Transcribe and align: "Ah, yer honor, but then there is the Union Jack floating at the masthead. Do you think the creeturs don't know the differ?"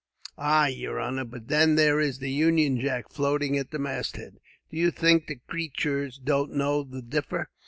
"Ah, 0.39 0.65
yer 0.65 0.97
honor, 0.97 1.23
but 1.25 1.47
then 1.47 1.75
there 1.75 1.99
is 1.99 2.17
the 2.17 2.31
Union 2.31 2.79
Jack 2.79 3.11
floating 3.11 3.55
at 3.55 3.69
the 3.69 3.77
masthead. 3.77 4.39
Do 4.71 4.77
you 4.77 4.89
think 4.89 5.27
the 5.27 5.35
creeturs 5.35 6.17
don't 6.17 6.53
know 6.53 6.81
the 6.81 7.03
differ?" 7.03 7.51